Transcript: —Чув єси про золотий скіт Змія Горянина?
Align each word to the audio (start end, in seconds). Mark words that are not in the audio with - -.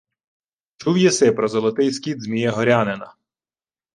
—Чув 0.77 0.97
єси 0.97 1.31
про 1.31 1.47
золотий 1.47 1.91
скіт 1.93 2.23
Змія 2.23 2.51
Горянина? 2.51 3.15